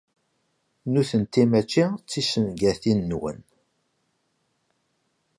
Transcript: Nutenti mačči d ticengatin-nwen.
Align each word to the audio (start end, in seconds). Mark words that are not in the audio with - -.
Nutenti 0.91 1.41
mačči 1.51 1.83
d 1.93 2.03
ticengatin-nwen. 2.09 3.39